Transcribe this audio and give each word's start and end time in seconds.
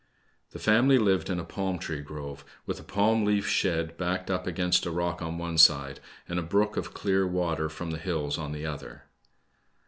The 0.49 0.57
family 0.57 0.97
lived 0.97 1.29
in 1.29 1.39
a 1.39 1.43
palm 1.43 1.77
tree 1.77 2.01
grove, 2.01 2.43
with 2.65 2.79
a 2.79 2.83
palm 2.83 3.23
leaf 3.23 3.47
shed 3.47 3.97
backed 3.99 4.31
up 4.31 4.47
against 4.47 4.87
a 4.87 4.89
rock 4.89 5.21
on 5.21 5.37
one 5.37 5.59
side, 5.59 5.99
and 6.27 6.39
a 6.39 6.41
brook 6.41 6.75
of 6.75 6.95
clear 6.95 7.27
water 7.27 7.69
from 7.69 7.91
the 7.91 7.99
hills 7.99 8.39
on 8.39 8.51
the 8.51 8.65
other. 8.65 9.03